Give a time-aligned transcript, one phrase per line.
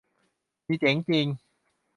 [0.65, 1.27] นี่เจ๋งจริง